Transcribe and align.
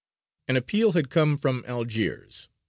An 0.47 0.55
appeal 0.55 0.93
had 0.93 1.11
come 1.11 1.37
from 1.37 1.63
Algiers. 1.67 2.49